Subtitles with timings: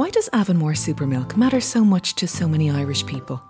[0.00, 3.42] Why does Avonmore Supermilk matter so much to so many Irish people?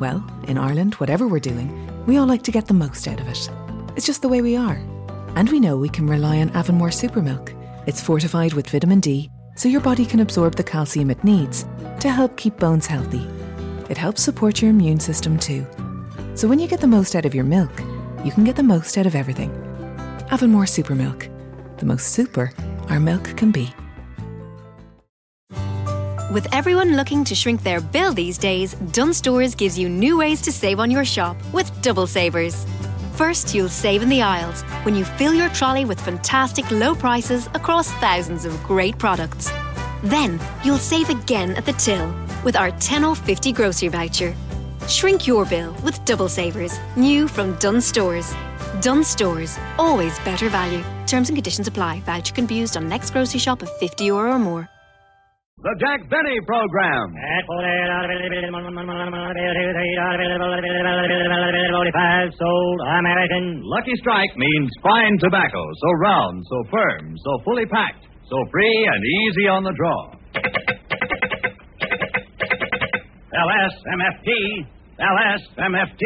[0.00, 1.70] Well, in Ireland, whatever we're doing,
[2.04, 3.48] we all like to get the most out of it.
[3.94, 4.82] It's just the way we are.
[5.36, 7.54] And we know we can rely on Avonmore Supermilk.
[7.86, 11.64] It's fortified with vitamin D, so your body can absorb the calcium it needs
[12.00, 13.24] to help keep bones healthy.
[13.88, 15.64] It helps support your immune system too.
[16.34, 17.70] So when you get the most out of your milk,
[18.24, 19.52] you can get the most out of everything.
[20.32, 21.30] Avonmore Supermilk.
[21.78, 22.50] The most super
[22.88, 23.72] our milk can be.
[26.34, 30.42] With everyone looking to shrink their bill these days, Dunnes Stores gives you new ways
[30.42, 32.66] to save on your shop with double savers.
[33.12, 37.46] First, you'll save in the aisles when you fill your trolley with fantastic low prices
[37.54, 39.52] across thousands of great products.
[40.02, 42.12] Then, you'll save again at the till
[42.42, 44.34] with our 10 off 50 grocery voucher.
[44.88, 48.34] Shrink your bill with double savers, new from Dunnes Stores.
[48.80, 50.82] Dunnes Stores, always better value.
[51.06, 52.00] Terms and conditions apply.
[52.00, 54.73] Voucher can be used on next grocery shop of 50 euro or more.
[55.64, 57.08] The Jack Benny Program.
[62.36, 63.64] sold American.
[63.64, 69.00] Lucky Strike means fine tobacco, so round, so firm, so fully packed, so free and
[69.24, 70.12] easy on the draw.
[73.32, 74.68] LSMFT.
[75.00, 76.04] LSMFT.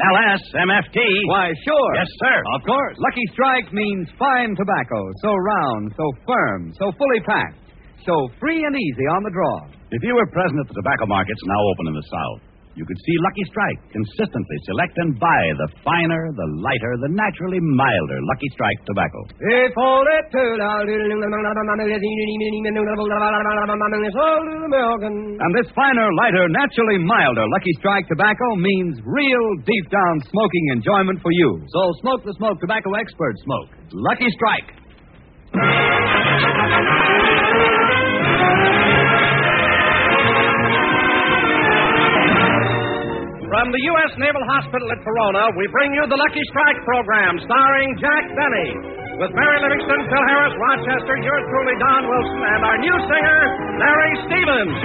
[0.00, 0.98] LSMFT.
[1.28, 1.92] Why, sure.
[1.92, 2.40] Yes, sir.
[2.56, 2.96] Of course.
[2.96, 7.67] Lucky Strike means fine tobacco, so round, so firm, so fully packed,
[8.08, 9.68] so free and easy on the draw.
[9.92, 12.40] If you were present at the tobacco markets now open in the South,
[12.78, 17.58] you could see Lucky Strike consistently select and buy the finer, the lighter, the naturally
[17.58, 19.18] milder Lucky Strike tobacco.
[25.42, 31.18] And this finer, lighter, naturally milder Lucky Strike tobacco means real deep down smoking enjoyment
[31.18, 31.58] for you.
[31.74, 33.74] So smoke the smoke tobacco experts smoke.
[33.90, 34.70] Lucky Strike.
[43.48, 44.12] From the U.S.
[44.22, 48.70] Naval Hospital at Corona, we bring you the Lucky Strike program starring Jack Benny.
[49.18, 53.40] With Mary Livingstone, Phil Harris, Rochester, yours truly, Don Wilson, and our new singer,
[53.82, 54.78] Larry Stevens.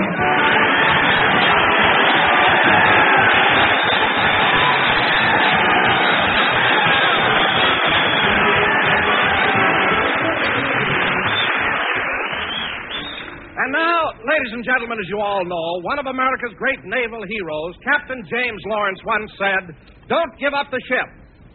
[14.33, 18.61] Ladies and gentlemen, as you all know, one of America's great naval heroes, Captain James
[18.65, 19.63] Lawrence, once said,
[20.09, 21.05] Don't give up the ship.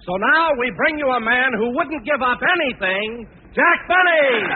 [0.06, 4.46] So now we bring you a man who wouldn't give up anything, Jack Benny.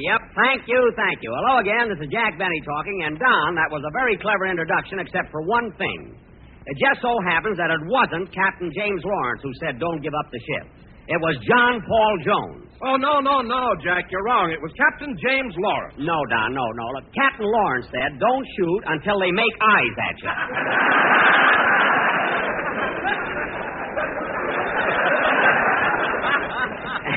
[0.00, 0.20] Yep.
[0.32, 1.28] Thank you, thank you.
[1.28, 1.92] Hello again.
[1.92, 3.04] This is Jack Benny talking.
[3.04, 6.16] And Don, that was a very clever introduction, except for one thing.
[6.64, 10.28] It just so happens that it wasn't Captain James Lawrence who said, "Don't give up
[10.32, 10.66] the ship."
[11.08, 12.70] It was John Paul Jones.
[12.80, 14.52] Oh, no, no, no, Jack, you're wrong.
[14.52, 15.96] It was Captain James Lawrence.
[15.98, 16.86] No, Don, no, no.
[16.96, 21.46] Look, Captain Lawrence said, "Don't shoot until they make eyes at you."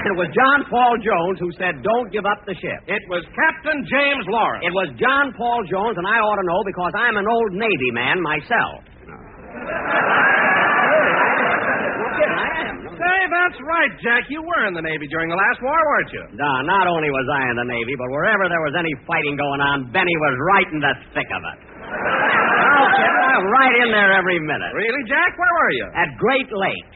[0.05, 3.85] it was John Paul Jones who said, "Don't give up the ship." It was Captain
[3.87, 4.65] James Lawrence.
[4.65, 7.91] It was John Paul Jones, and I ought to know because I'm an old Navy
[7.91, 8.83] man myself.
[12.93, 14.29] Say, that's right, Jack.
[14.29, 16.23] You were in the Navy during the last war, weren't you?
[16.37, 19.61] Don, not only was I in the Navy, but wherever there was any fighting going
[19.65, 21.57] on, Benny was right in the thick of it.
[21.83, 24.71] No kidding, I was right in there every minute.
[24.77, 25.33] Really, Jack?
[25.35, 25.87] Where were you?
[25.89, 26.91] At Great Lake.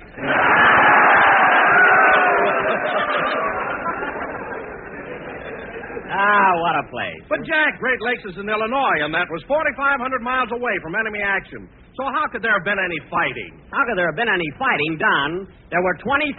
[6.17, 7.21] Ah, what a place.
[7.29, 11.21] But, Jack, Great Lakes is in Illinois, and that was 4,500 miles away from enemy
[11.21, 11.69] action.
[11.97, 13.57] So how could there have been any fighting?
[13.73, 15.49] How could there have been any fighting, Don?
[15.73, 16.33] There were 20,000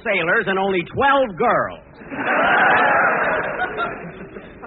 [0.00, 1.84] sailors and only 12 girls.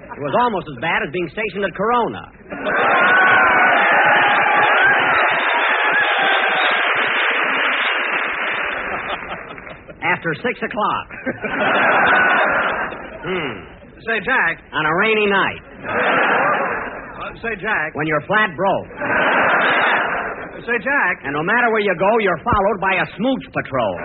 [0.05, 2.23] it was almost as bad as being stationed at Corona.
[10.05, 11.07] After six o'clock.
[13.25, 13.74] hmm.
[14.05, 14.61] Say, Jack.
[14.69, 15.61] On a rainy night.
[15.81, 17.90] Uh, say, Jack.
[17.97, 18.90] When you're flat broke.
[20.61, 21.25] Say, Jack.
[21.25, 23.96] And no matter where you go, you're followed by a smooch patrol.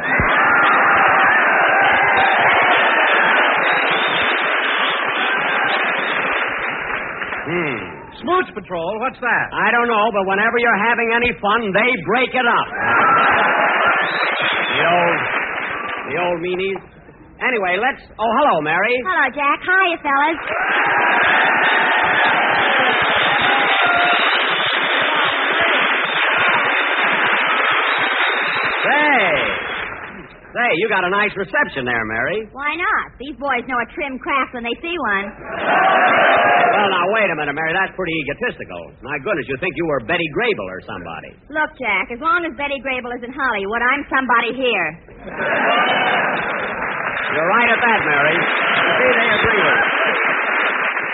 [7.51, 8.01] Hmm.
[8.25, 9.47] Smooch Patrol, what's that?
[9.53, 12.69] I don't know, but whenever you're having any fun, they break it up.
[14.77, 15.19] the old,
[16.09, 16.80] the old meanies
[17.51, 18.03] anyway, let's.
[18.15, 18.95] Oh, hello, Mary.
[19.03, 19.59] Hello, Jack.
[19.67, 20.39] Hi, you fellas.
[28.81, 29.29] Hey,
[30.57, 32.49] say, you got a nice reception there, Mary.
[32.57, 33.05] Why not?
[33.21, 35.27] These boys know a trim craft when they see one.
[35.31, 37.77] Well, now, wait a minute, Mary.
[37.77, 38.97] That's pretty egotistical.
[39.05, 41.37] My goodness, you think you were Betty Grable or somebody.
[41.53, 44.89] Look, Jack, as long as Betty Grable is in Hollywood, I'm somebody here.
[47.31, 48.35] You're right at that, Mary.
[48.35, 49.89] You see, they agree with you.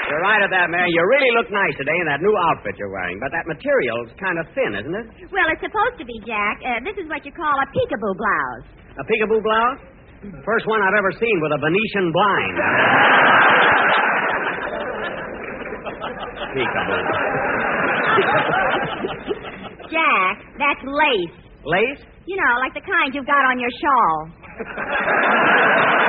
[0.07, 0.87] You're right at that, Mary.
[0.89, 4.39] You really look nice today in that new outfit you're wearing, but that material's kind
[4.39, 5.07] of thin, isn't it?
[5.35, 6.63] Well, it's supposed to be, Jack.
[6.63, 8.67] Uh, this is what you call a peekaboo blouse.
[8.97, 9.81] A peekaboo blouse?
[10.47, 12.57] First one I've ever seen with a Venetian blind.
[16.55, 17.03] peekaboo.
[19.93, 21.37] Jack, that's lace.
[21.67, 22.03] Lace?
[22.27, 24.31] You know, like the kind you've got on your shawl.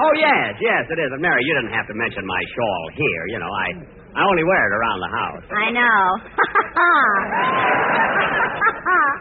[0.00, 1.10] Oh, yes, yes, it is.
[1.12, 3.22] And Mary, you didn't have to mention my shawl here.
[3.36, 3.66] You know, I,
[4.16, 5.44] I only wear it around the house.
[5.52, 6.00] I know.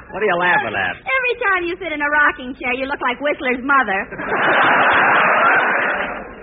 [0.09, 0.95] What are you laughing at?
[1.05, 3.99] Every time you sit in a rocking chair, you look like Whistler's mother.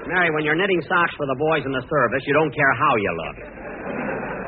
[0.06, 2.94] Mary, when you're knitting socks for the boys in the service, you don't care how
[2.94, 3.36] you look.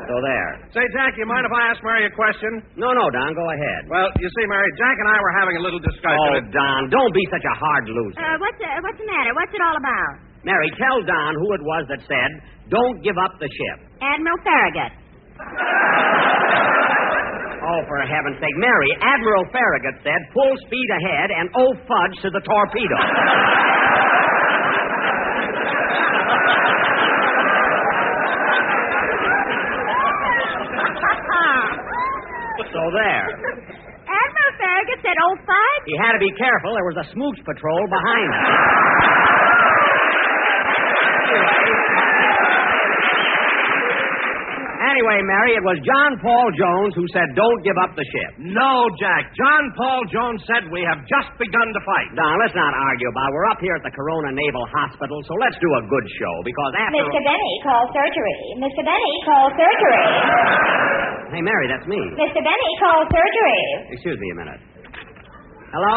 [0.09, 0.49] So there.
[0.73, 2.65] Say, Jack, you mind if I ask Mary a question?
[2.73, 3.81] No, no, Don, go ahead.
[3.93, 6.17] Well, you see, Mary, Jack and I were having a little discussion.
[6.33, 8.17] Oh, Don, don't be such a hard loser.
[8.17, 9.37] Uh, what's, uh, what's the matter?
[9.37, 10.13] What's it all about?
[10.41, 12.29] Mary, tell Don who it was that said,
[12.73, 13.77] don't give up the ship.
[14.01, 14.97] Admiral Farragut.
[17.69, 18.57] Oh, for heaven's sake.
[18.57, 22.97] Mary, Admiral Farragut said, full speed ahead and oh fudge to the torpedo.
[32.69, 33.27] so there.
[34.09, 35.83] Admiral Farragut said, oh, fudge?
[35.85, 36.73] He had to be careful.
[36.73, 38.45] There was a smooch patrol behind him.
[44.99, 48.51] Anyway, Mary, it was John Paul Jones who said, don't give up the ship.
[48.51, 49.31] No, Jack.
[49.31, 52.19] John Paul Jones said we have just begun to fight.
[52.19, 53.33] Now, let's not argue about it.
[53.39, 56.71] We're up here at the Corona Naval Hospital, so let's do a good show, because
[56.83, 56.99] after...
[56.99, 57.15] Mr.
[57.15, 58.35] Benny, call surgery.
[58.59, 58.81] Mr.
[58.83, 60.03] Benny, call surgery.
[61.31, 62.01] Hey, Mary, that's me.
[62.19, 62.43] Mr.
[62.43, 63.63] Benny, call surgery.
[63.95, 64.61] Excuse me a minute.
[65.79, 65.95] Hello?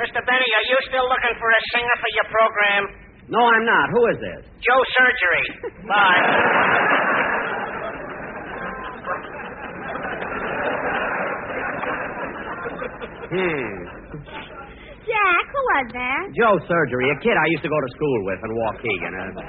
[0.00, 0.24] Mr.
[0.24, 2.82] Benny, are you still looking for a singer for your program?
[3.28, 3.92] No, I'm not.
[3.92, 4.40] Who is this?
[4.64, 5.44] Joe Surgery.
[5.92, 7.37] Bye.
[13.28, 13.76] Hmm.
[15.08, 16.24] Jack, who was that?
[16.36, 19.12] Joe Surgery, a kid I used to go to school with in Waukegan.
[19.16, 19.40] Uh,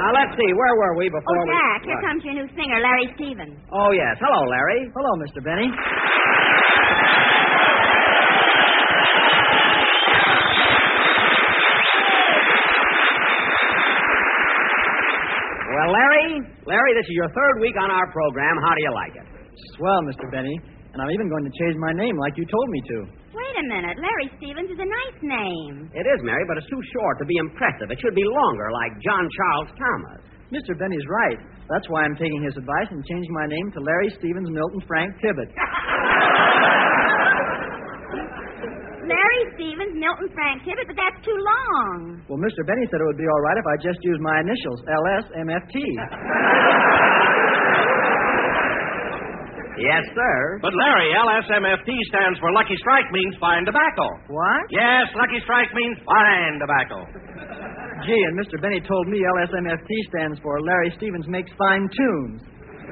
[0.00, 0.50] now, let's see.
[0.56, 1.52] Where were we before Oh, we...
[1.52, 2.04] Jack, here What?
[2.08, 3.56] comes your new singer, Larry Stevens.
[3.72, 4.16] Oh, yes.
[4.20, 4.88] Hello, Larry.
[4.96, 5.44] Hello, Mr.
[5.44, 5.68] Benny.
[15.70, 18.56] Well, Larry, Larry, this is your third week on our program.
[18.58, 19.26] How do you like it?
[19.78, 20.26] Swell, Mr.
[20.32, 20.56] Benny.
[20.90, 22.96] And I'm even going to change my name like you told me to.
[23.30, 23.94] Wait a minute.
[24.02, 25.86] Larry Stevens is a nice name.
[25.94, 27.94] It is, Mary, but it's too short to be impressive.
[27.94, 30.20] It should be longer, like John Charles Thomas.
[30.50, 30.74] Mr.
[30.74, 31.38] Benny's right.
[31.70, 35.14] That's why I'm taking his advice and changing my name to Larry Stevens Milton Frank
[35.22, 35.46] Tibbett.
[39.06, 42.22] Larry Stevens, Milton Frank Tibbett, but that's too long.
[42.30, 42.66] Well, Mr.
[42.66, 45.74] Benny said it would be all right if I just used my initials, LSMFT.
[49.80, 50.36] Yes, sir.
[50.60, 54.06] But, Larry, LSMFT stands for Lucky Strike means fine tobacco.
[54.28, 54.62] What?
[54.68, 56.98] Yes, Lucky Strike means fine tobacco.
[58.04, 58.60] Gee, and Mr.
[58.60, 62.40] Benny told me LSMFT stands for Larry Stevens Makes Fine Tunes.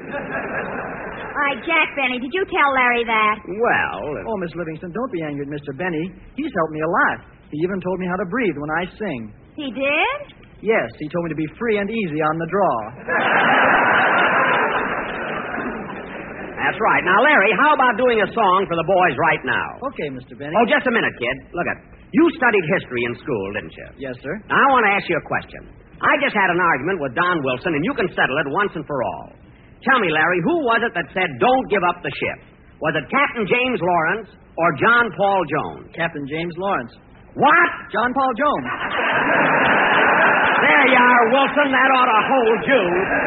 [0.08, 3.36] All right, Jack Benny, did you tell Larry that?
[3.46, 5.76] Well, Oh, Miss Livingstone, don't be angry at Mr.
[5.76, 6.12] Benny.
[6.36, 7.16] He's helped me a lot.
[7.52, 9.20] He even told me how to breathe when I sing.
[9.56, 10.18] He did?
[10.60, 12.76] Yes, he told me to be free and easy on the draw.
[16.68, 17.00] that's right.
[17.00, 19.68] Now, Larry, how about doing a song for the boys right now?
[19.88, 20.36] Okay, Mr.
[20.36, 20.52] Benny.
[20.52, 21.36] Oh, just a minute, kid.
[21.56, 21.78] Look at
[22.12, 23.88] you studied history in school, didn't you?
[23.96, 24.36] Yes, sir.
[24.52, 25.64] Now, I want to ask you a question.
[26.04, 28.84] I just had an argument with Don Wilson, and you can settle it once and
[28.84, 29.32] for all.
[29.80, 32.38] Tell me, Larry, who was it that said, don't give up the ship?
[32.84, 34.28] Was it Captain James Lawrence
[34.60, 35.88] or John Paul Jones?
[35.96, 36.92] Captain James Lawrence.
[37.32, 37.68] What?
[37.96, 38.66] John Paul Jones.
[40.58, 41.68] There you are, Wilson.
[41.70, 42.82] That ought to hold you.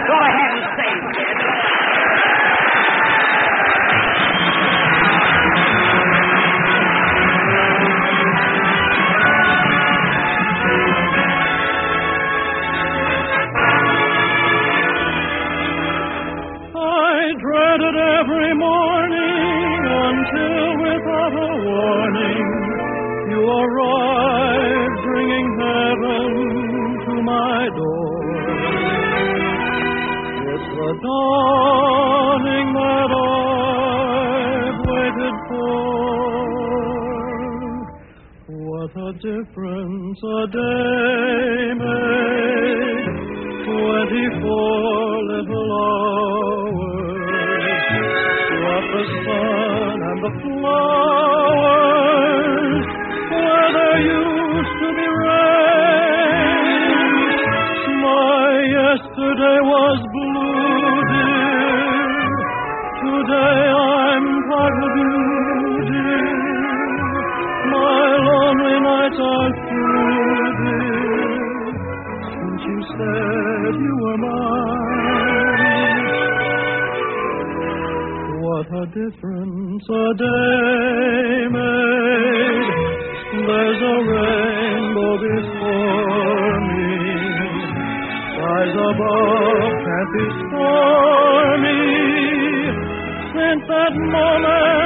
[0.07, 0.99] Go ahead and sing,
[40.71, 43.05] May, May,
[43.65, 45.00] 24.
[78.93, 82.71] Difference a day made.
[83.47, 86.91] There's a rainbow before me.
[88.35, 91.87] Skies above can't be stormy.
[93.31, 94.80] Since that moment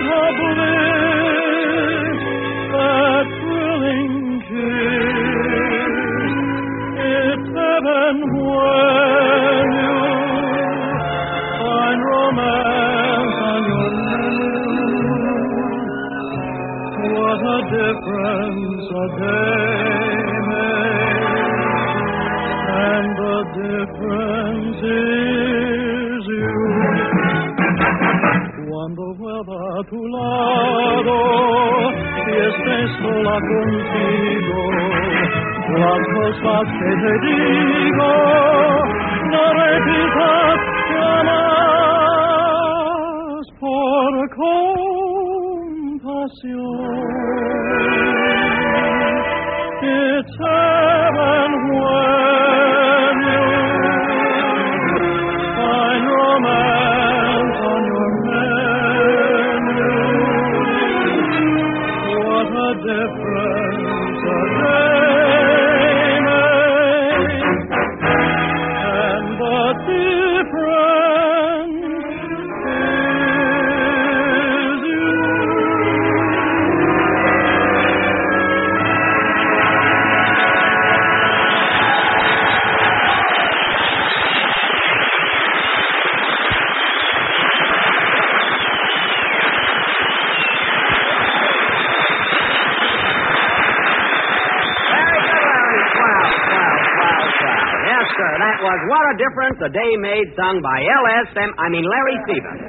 [99.35, 102.61] What a a Day Made, sung by LSM, I mean Larry Stevens.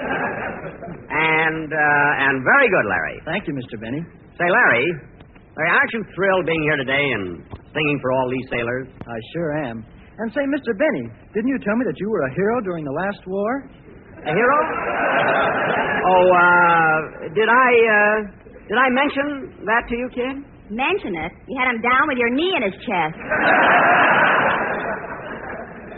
[1.07, 3.23] And, uh, and very good, Larry.
[3.23, 3.79] Thank you, Mr.
[3.79, 4.03] Benny.
[4.35, 4.87] Say, Larry,
[5.55, 8.91] Larry, aren't you thrilled being here today and singing for all these sailors?
[8.99, 9.87] I sure am.
[10.19, 10.75] And say, Mr.
[10.75, 11.07] Benny,
[11.39, 13.71] didn't you tell me that you were a hero during the last war?
[14.27, 14.59] A hero?
[16.03, 18.17] Oh, uh, did I, uh,
[18.67, 20.35] did I mention that to you, kid?
[20.75, 21.31] Mention it.
[21.47, 23.15] You had him down with your knee in his chest.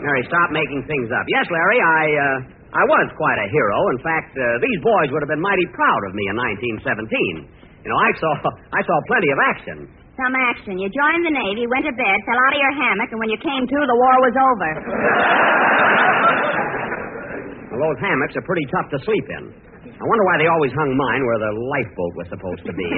[0.01, 1.25] Mary, stop making things up.
[1.27, 3.77] Yes, Larry, I, uh, I was quite a hero.
[3.95, 6.35] In fact, uh, these boys would have been mighty proud of me in
[6.79, 7.83] 1917.
[7.83, 8.31] You know, I saw,
[8.79, 9.77] I saw plenty of action.
[10.19, 10.75] Some action.
[10.75, 13.39] You joined the Navy, went to bed, fell out of your hammock, and when you
[13.39, 14.69] came to, the war was over.
[17.71, 19.43] Well, those hammocks are pretty tough to sleep in.
[19.95, 22.87] I wonder why they always hung mine where the lifeboat was supposed to be.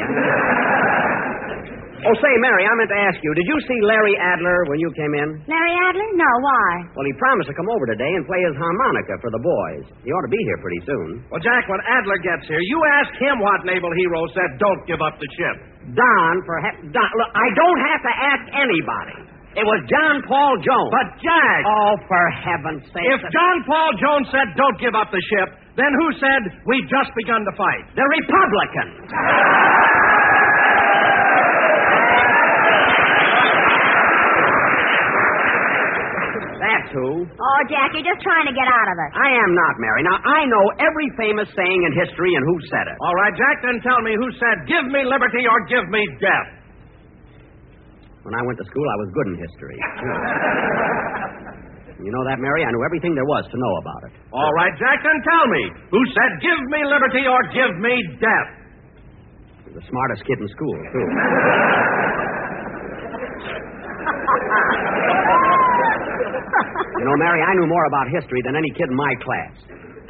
[2.07, 4.89] oh, say, Mary, I meant to ask you, did you see Larry Adler when you
[4.97, 5.29] came in?
[5.45, 6.09] Larry Adler?
[6.17, 6.69] No, why?
[6.97, 9.83] Well, he promised to come over today and play his harmonica for the boys.
[10.01, 11.07] He ought to be here pretty soon.
[11.29, 15.01] Well, Jack, when Adler gets here, you ask him what naval hero said, don't give
[15.01, 15.55] up the ship.
[15.93, 16.77] Don, perhaps.
[16.89, 19.17] Don, look, I don't have to ask anybody.
[19.51, 20.91] It was John Paul Jones.
[20.95, 21.61] But, Jack.
[21.67, 23.03] Oh, for heaven's sake.
[23.03, 27.11] If John Paul Jones said, don't give up the ship, then who said, we've just
[27.19, 27.83] begun to fight?
[27.91, 29.11] The Republicans.
[36.91, 37.39] That's.
[37.39, 39.09] Oh, Jack, you're just trying to get out of it.
[39.15, 40.03] I am not, Mary.
[40.03, 42.97] Now, I know every famous saying in history and who said it.
[42.99, 46.49] All right, Jack, then tell me who said, give me liberty or give me death.
[48.27, 49.77] When I went to school, I was good in history.
[52.05, 52.61] you know that, Mary?
[52.67, 54.13] I knew everything there was to know about it.
[54.35, 58.49] All right, Jack, then tell me who said, give me liberty or give me death.
[59.71, 61.07] The smartest kid in school, too.
[66.99, 69.53] you know, Mary, I knew more about history than any kid in my class.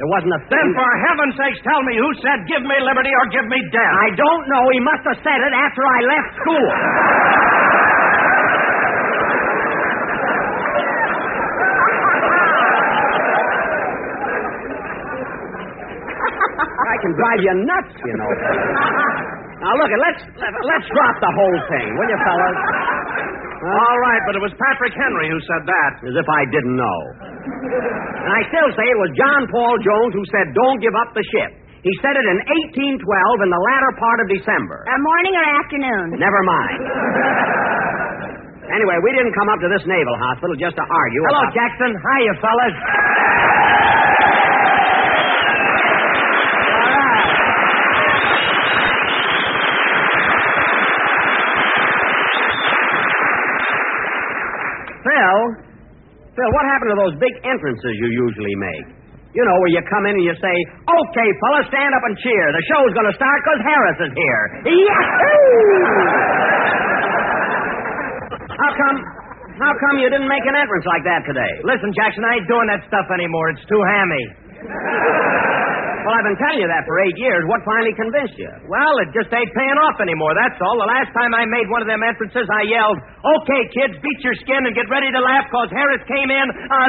[0.00, 0.56] There wasn't a thing.
[0.58, 3.94] Then, for heaven's sakes, tell me who said, give me liberty or give me death.
[4.02, 4.64] I don't know.
[4.72, 6.68] He must have said it after I left school.
[16.82, 18.30] I can drive you nuts, you know.
[19.62, 22.58] Now, look, let's let's drop the whole thing, will you, fellas?
[23.62, 25.90] All right, but it was Patrick Henry who said that.
[26.02, 26.98] As if I didn't know.
[28.26, 31.22] And I still say it was John Paul Jones who said, "Don't give up the
[31.30, 32.38] ship." He said it in
[32.78, 34.86] 1812 in the latter part of December.
[34.86, 36.06] Uh, morning or afternoon?
[36.14, 36.78] Never mind.
[38.70, 41.22] Anyway, we didn't come up to this naval hospital just to argue.
[41.26, 41.54] Hello, about...
[41.54, 41.90] Jackson.
[41.98, 42.76] Hiya, you fellas.
[55.02, 55.38] Phil,
[56.32, 58.86] Phil, what happened to those big entrances you usually make?
[59.32, 62.44] You know, where you come in and you say, okay, fellas, stand up and cheer.
[62.52, 64.42] The show's going to start because Harris is here.
[64.68, 65.32] Yahoo!
[68.60, 68.96] how come,
[69.56, 71.52] how come you didn't make an entrance like that today?
[71.64, 73.56] Listen, Jackson, I ain't doing that stuff anymore.
[73.56, 75.51] It's too hammy.
[76.02, 77.46] Well, I've been telling you that for eight years.
[77.46, 78.50] What finally convinced you?
[78.66, 80.76] Well, it just ain't paying off anymore, that's all.
[80.82, 84.34] The last time I made one of them entrances, I yelled, okay, kids, beat your
[84.42, 86.82] skin and get ready to laugh because Harris came in a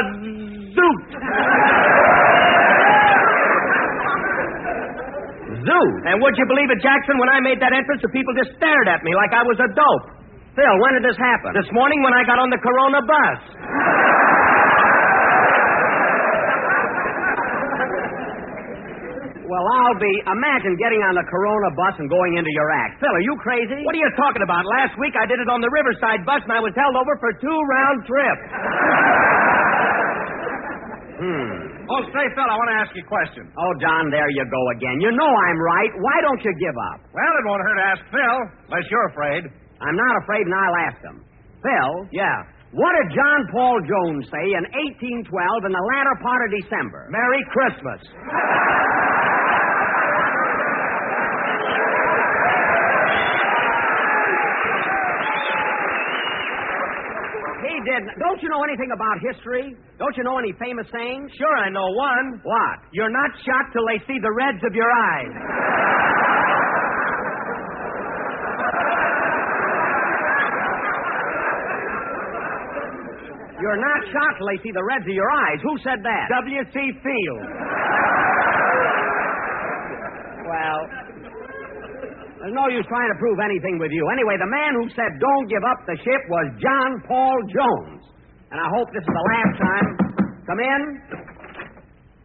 [0.74, 1.04] zoot.
[5.62, 5.94] Zoot?
[6.10, 8.90] And would you believe it, Jackson, when I made that entrance, the people just stared
[8.90, 10.08] at me like I was a dope.
[10.54, 11.54] Phil, when did this happen?
[11.58, 13.40] This morning when I got on the Corona bus.
[19.54, 20.10] Well, I'll be.
[20.34, 22.98] Imagine getting on the Corona bus and going into your act.
[22.98, 23.86] Phil, are you crazy?
[23.86, 24.66] What are you talking about?
[24.66, 27.30] Last week I did it on the Riverside bus and I was held over for
[27.38, 28.46] two round trips.
[31.14, 31.88] Hmm.
[31.88, 33.48] Oh, say, Phil, I want to ask you a question.
[33.56, 34.98] Oh, Don, there you go again.
[35.00, 35.94] You know I'm right.
[36.02, 37.00] Why don't you give up?
[37.16, 39.46] Well, it won't hurt to ask Phil, unless you're afraid.
[39.80, 41.18] I'm not afraid, and I'll ask him.
[41.64, 41.92] Phil?
[42.12, 42.44] Yeah.
[42.76, 44.66] What did John Paul Jones say in
[45.00, 47.08] 1812 in the latter part of December?
[47.14, 48.02] Merry Christmas.
[57.64, 58.02] He did.
[58.20, 59.76] Don't you know anything about history?
[60.00, 61.32] Don't you know any famous sayings?
[61.38, 62.42] Sure, I know one.
[62.44, 62.78] What?
[62.92, 65.34] You're not shot till they see the reds of your eyes.
[73.62, 75.60] You're not shot till they see the reds of your eyes.
[75.64, 76.26] Who said that?
[76.44, 76.76] W.C.
[77.00, 77.44] Field.
[80.44, 80.80] Well,
[82.44, 84.04] there's no use trying to prove anything with you.
[84.12, 88.04] Anyway, the man who said don't give up the ship was John Paul Jones.
[88.52, 89.88] And I hope this is the last time.
[90.44, 90.82] Come in.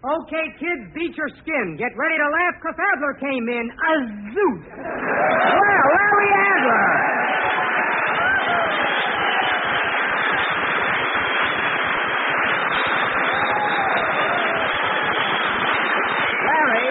[0.03, 1.79] Okay, kids, beat your skin.
[1.79, 3.71] Get ready to laugh because Adler came in.
[3.71, 3.95] A
[4.35, 4.63] zoot.
[4.75, 6.87] Well, Larry Adler.
[16.47, 16.89] Larry.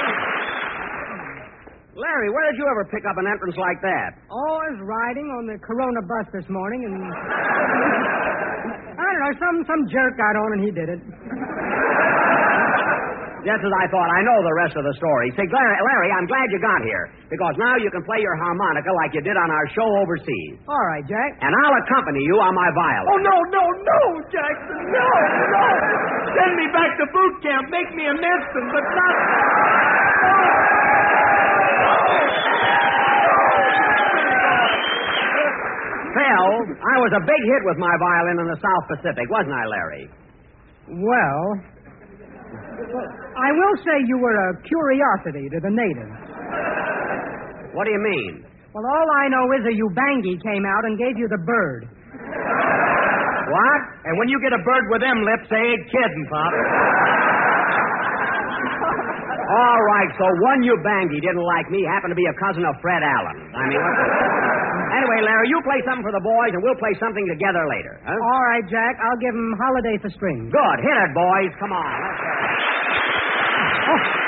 [2.18, 4.18] Larry, where did you ever pick up an entrance like that?
[4.34, 6.98] Oh, I was riding on the Corona bus this morning and.
[8.98, 11.02] I don't know, some, some jerk got on and he did it.
[13.46, 14.10] Just as I thought.
[14.10, 15.30] I know the rest of the story.
[15.38, 18.90] Say, Larry, Larry, I'm glad you got here because now you can play your harmonica
[18.98, 20.58] like you did on our show overseas.
[20.66, 21.38] All right, Jack.
[21.46, 23.14] And I'll accompany you on my violin.
[23.14, 24.00] Oh, no, no, no,
[24.34, 24.90] Jackson.
[24.90, 25.06] No,
[25.54, 25.66] no.
[26.34, 27.70] Send me back to boot camp.
[27.70, 30.77] Make me a medicine, but not.
[36.18, 36.50] Phil,
[36.82, 40.06] I was a big hit with my violin in the South Pacific, wasn't I, Larry?
[40.98, 41.42] Well,
[43.38, 46.18] I will say you were a curiosity to the natives.
[47.78, 48.50] What do you mean?
[48.74, 51.86] Well, all I know is a Ubangi came out and gave you the bird.
[53.48, 53.82] What?
[54.10, 56.54] And when you get a bird with them lips, they ain't kidding, Pop.
[59.48, 63.06] All right, so one Ubangi didn't like me, happened to be a cousin of Fred
[63.06, 63.38] Allen.
[63.54, 64.57] I mean, what...
[64.98, 68.02] anyway, Larry, you play something for the boys, and we'll play something together later.
[68.02, 68.18] Huh?
[68.18, 68.98] All right, Jack.
[69.00, 70.50] I'll give him holiday for strings.
[70.50, 70.78] Good.
[70.82, 71.52] Hit it, boys.
[71.62, 71.86] Come on.
[71.86, 72.20] Let's
[73.58, 74.27] ah, oh.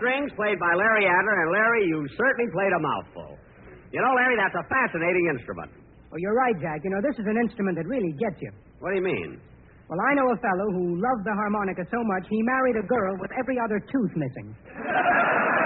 [0.00, 3.36] Strings played by Larry Adler, and Larry, you certainly played a mouthful.
[3.92, 5.70] You know, Larry, that's a fascinating instrument.
[6.08, 6.80] Well, you're right, Jack.
[6.82, 8.50] You know, this is an instrument that really gets you.
[8.80, 9.38] What do you mean?
[9.92, 13.12] Well, I know a fellow who loved the harmonica so much he married a girl
[13.20, 14.48] with every other tooth missing.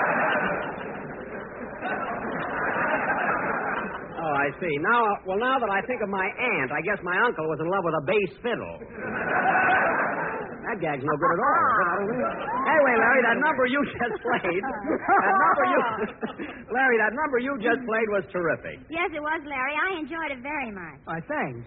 [4.25, 4.73] Oh, I see.
[4.81, 7.69] Now, well, now that I think of my aunt, I guess my uncle was in
[7.69, 8.77] love with a bass fiddle.
[10.75, 11.71] That gag's no good at all.
[12.75, 15.81] Anyway, Larry, that number you just played, that number you,
[16.75, 18.83] Larry, that number you just played was terrific.
[18.91, 19.75] Yes, it was, Larry.
[19.79, 20.99] I enjoyed it very much.
[21.07, 21.63] Why, thanks.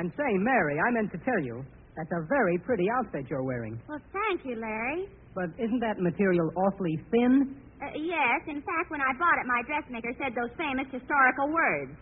[0.00, 1.60] And say, Mary, I meant to tell you,
[1.98, 3.76] that's a very pretty outfit you're wearing.
[3.90, 5.10] Well, thank you, Larry.
[5.34, 7.60] But isn't that material awfully thin?
[7.82, 11.92] Uh, yes, in fact, when I bought it, my dressmaker said those famous historical words.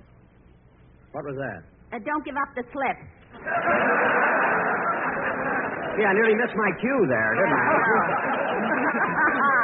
[1.11, 1.61] What was that?
[1.91, 2.99] Uh, don't give up the slip.
[5.95, 7.65] Yeah, I nearly missed my cue there, didn't I?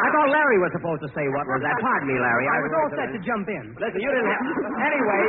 [0.01, 1.75] I thought Larry was supposed to say what was that.
[1.83, 2.47] Pardon me, Larry.
[2.47, 3.75] I was all set to jump in.
[3.79, 4.43] Listen, you didn't have.
[4.91, 5.23] Anyway.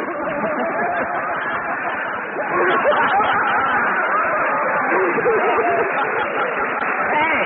[6.11, 7.41] hey.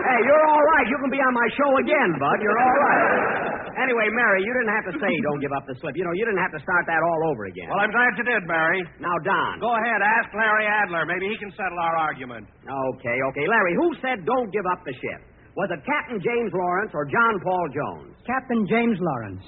[0.00, 0.86] Hey, you're all right.
[0.88, 2.38] You can be on my show again, Bud.
[2.42, 3.59] You're all right.
[3.80, 5.96] Anyway, Mary, you didn't have to say don't give up the slip.
[5.96, 7.64] You know, you didn't have to start that all over again.
[7.72, 8.84] Well, I'm glad you did, Mary.
[9.00, 9.56] Now, Don.
[9.58, 11.08] Go ahead, ask Larry Adler.
[11.08, 12.44] Maybe he can settle our argument.
[12.60, 13.46] Okay, okay.
[13.48, 15.20] Larry, who said don't give up the ship?
[15.56, 18.14] Was it Captain James Lawrence or John Paul Jones?
[18.28, 19.42] Captain James Lawrence.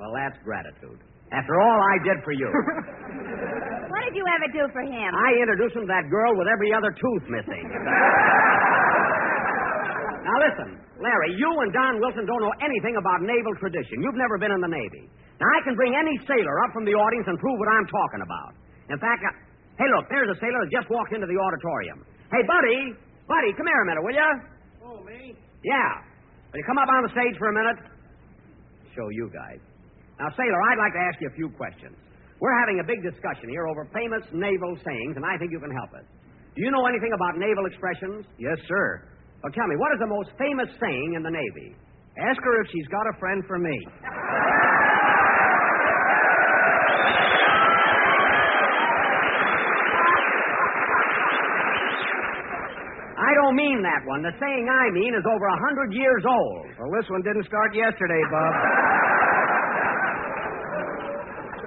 [0.00, 0.98] Well, that's gratitude.
[1.30, 2.48] After all I did for you.
[3.94, 5.10] What did you ever do for him?
[5.14, 7.62] I introduced him to that girl with every other tooth missing.
[10.26, 13.98] now listen, Larry, you and Don Wilson don't know anything about naval tradition.
[13.98, 15.10] You've never been in the Navy.
[15.42, 18.22] Now I can bring any sailor up from the audience and prove what I'm talking
[18.22, 18.52] about.
[18.94, 19.30] In fact, I...
[19.82, 22.06] hey, look, there's a sailor that just walked into the auditorium.
[22.30, 22.94] Hey, buddy,
[23.26, 24.30] buddy, come here a minute, will you?
[24.86, 25.34] Oh, me?
[25.66, 25.90] Yeah.
[26.54, 27.78] Will you come up on the stage for a minute?
[28.94, 29.58] Show you guys.
[30.22, 31.98] Now, sailor, I'd like to ask you a few questions.
[32.38, 35.74] We're having a big discussion here over famous naval sayings, and I think you can
[35.74, 36.06] help us.
[36.54, 38.30] Do you know anything about naval expressions?
[38.38, 39.10] Yes, sir.
[39.44, 41.76] Well, tell me, what is the most famous saying in the Navy?
[42.16, 43.76] Ask her if she's got a friend for me.
[53.20, 54.24] I don't mean that one.
[54.24, 56.64] The saying I mean is over a hundred years old.
[56.80, 58.52] Well, this one didn't start yesterday, Bob.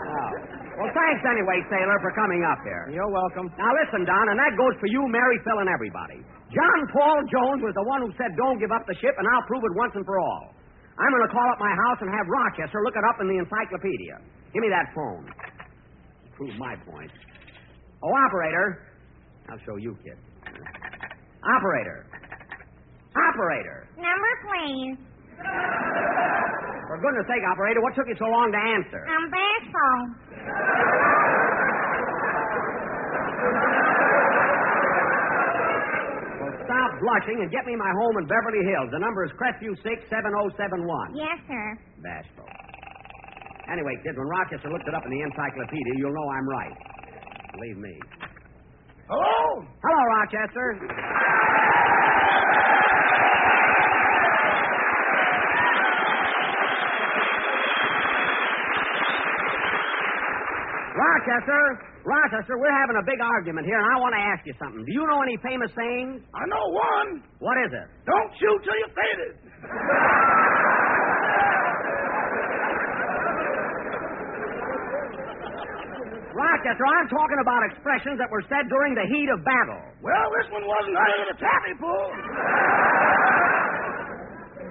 [0.01, 0.81] Oh.
[0.81, 2.91] Well, thanks anyway, sailor, for coming up here.
[2.91, 3.47] You're welcome.
[3.55, 6.19] Now listen, Don, and that goes for you, Mary, Phil, and everybody.
[6.51, 9.47] John Paul Jones was the one who said, "Don't give up the ship," and I'll
[9.47, 10.51] prove it once and for all.
[10.99, 13.37] I'm going to call up my house and have Rochester look it up in the
[13.37, 14.17] encyclopedia.
[14.51, 15.29] Give me that phone.
[16.35, 17.11] Prove my point.
[18.01, 18.81] Oh, operator.
[19.49, 20.17] I'll show you, kid.
[21.45, 22.05] Operator.
[23.13, 23.87] Operator.
[23.95, 24.97] Number, please.
[26.87, 29.05] For goodness sake, operator, what took you so long to answer?
[29.05, 30.26] I'm bashful.
[36.37, 38.89] Well, stop blushing and get me my home in Beverly Hills.
[38.93, 41.17] The number is Crestview 67071.
[41.17, 41.65] Yes, sir.
[42.05, 42.45] Bashful.
[43.71, 46.75] Anyway, kid, when Rochester looked it up in the encyclopedia, you'll know I'm right.
[47.57, 47.93] Believe me.
[49.09, 49.65] Hello?
[49.65, 50.67] Hello, Rochester.
[61.17, 64.85] Rochester, Rochester, we're having a big argument here, and I want to ask you something.
[64.85, 66.21] Do you know any famous sayings?
[66.29, 67.25] I know one.
[67.41, 67.87] What is it?
[68.05, 69.33] Don't shoot till you're faded.
[76.37, 79.81] Rochester, I'm talking about expressions that were said during the heat of battle.
[80.05, 82.07] Well, this one wasn't under the taffy pull.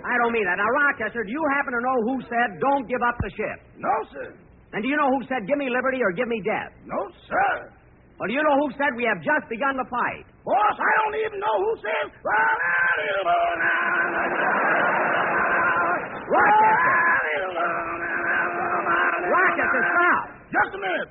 [0.06, 0.62] I don't mean that.
[0.62, 3.59] Now, Rochester, do you happen to know who said, don't give up the ship?
[3.82, 4.45] No, sir.
[4.74, 6.72] And do you know who said, give me liberty or give me death?
[6.85, 6.98] No,
[7.31, 7.70] sir.
[8.18, 10.24] Well, do you know who said, we have just begun the fight?
[10.44, 12.07] Boss, I don't even know who says.
[16.26, 16.96] Rochester.
[19.26, 20.24] Rochester, stop.
[20.52, 21.11] Just a minute.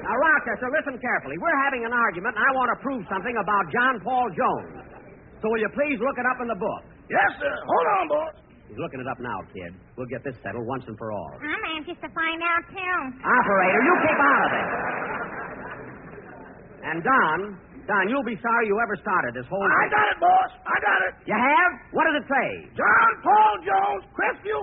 [0.00, 1.36] Now, Rochester, listen carefully.
[1.38, 4.82] We're having an argument, and I want to prove something about John Paul Jones.
[5.40, 6.82] So will you please look it up in the book?
[7.08, 7.54] Yes, sir.
[7.54, 8.34] Hold on, boss.
[8.70, 9.74] He's looking it up now, kid.
[9.98, 11.34] We'll get this settled once and for all.
[11.42, 12.98] I'm anxious to find out, too.
[13.18, 14.68] Operator, you keep out of it.
[16.86, 17.38] And Don,
[17.90, 19.66] Don, you'll be sorry you ever started this whole.
[19.66, 20.50] I got it, boss.
[20.70, 21.18] I got it.
[21.26, 21.70] You have?
[21.90, 22.70] What does it say?
[22.78, 24.62] John Paul Jones, Crestview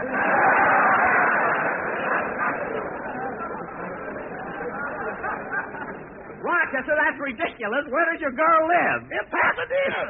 [6.46, 7.84] Rochester, that's ridiculous.
[7.90, 9.02] Where does your girl live?
[9.10, 10.02] In Pasadena.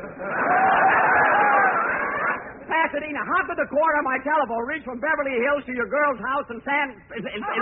[2.67, 3.21] Pasadena.
[3.23, 6.47] How could the cord on my telephone reach from Beverly Hills to your girl's house
[6.51, 6.85] in San...
[7.15, 7.61] In, in, in...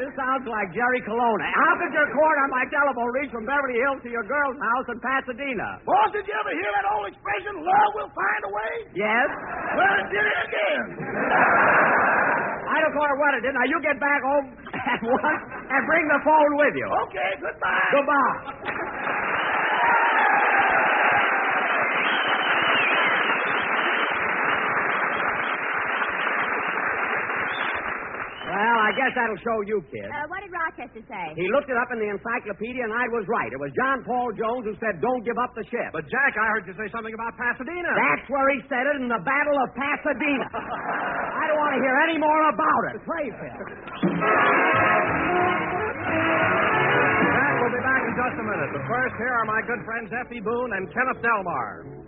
[0.00, 1.44] This sounds like Jerry Colonna.
[1.44, 4.86] How could your cord on my telephone reach from Beverly Hills to your girl's house
[4.88, 5.76] in Pasadena?
[5.84, 8.72] Boss, did you ever hear that old expression, love will find a way?
[8.96, 9.28] Yes?
[9.76, 10.84] Well, it did it again.
[12.64, 13.52] I don't care what it is.
[13.52, 14.46] Now, you get back home
[14.88, 16.88] at once and bring the phone with you.
[17.12, 17.88] Okay, goodbye.
[17.92, 18.40] Goodbye.
[28.50, 30.10] Well, I guess that'll show you, kid.
[30.10, 31.26] Uh, what did Rochester say?
[31.38, 33.46] He looked it up in the encyclopedia, and I was right.
[33.54, 36.46] It was John Paul Jones who said, "Don't give up the ship." But, Jack, I
[36.50, 37.86] heard you say something about Pasadena.
[37.94, 40.46] That's where he said it in the Battle of Pasadena.
[41.38, 42.92] I don't want to hear any more about it.
[43.06, 43.62] Play, Phil.
[46.26, 48.70] Jack, we'll be back in just a minute.
[48.74, 50.40] But first, here are my good friends F.E.
[50.42, 51.99] Boone and Kenneth Delmar.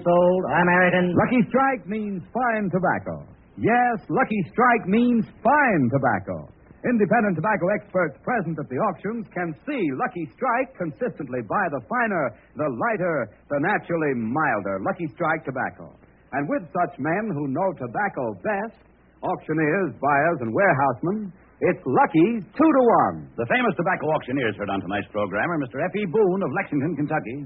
[0.00, 1.12] Sold American.
[1.12, 3.28] Lucky Strike means fine tobacco.
[3.60, 6.48] Yes, Lucky Strike means fine tobacco.
[6.88, 12.32] Independent tobacco experts present at the auctions can see Lucky Strike consistently buy the finer,
[12.56, 15.92] the lighter, the naturally milder Lucky Strike tobacco.
[16.32, 18.88] And with such men who know tobacco best,
[19.20, 21.28] auctioneers, buyers, and warehousemen,
[21.58, 23.26] it's lucky two to one.
[23.34, 25.82] The famous tobacco auctioneers heard on tonight's program are Mr.
[25.90, 26.02] F.E.
[26.14, 27.36] Boone of Lexington, Kentucky,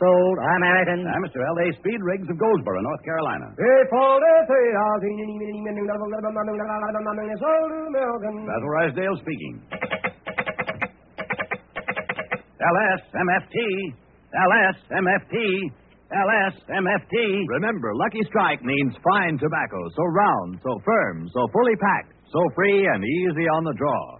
[0.00, 1.04] sold American.
[1.04, 1.44] and Mr.
[1.44, 1.66] L.A.
[1.76, 3.46] Speed Riggs of Goldsboro, North Carolina.
[8.48, 9.54] Basil Ruysdael speaking.
[12.62, 13.56] LSMFT,
[14.32, 15.36] LSMFT,
[16.12, 17.44] LSMFT.
[17.48, 22.86] Remember, Lucky Strike means fine tobacco, so round, so firm, so fully packed, so free
[22.86, 24.18] and easy on the draw.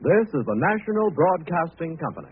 [0.00, 2.22] This is the National Broadcasting Company.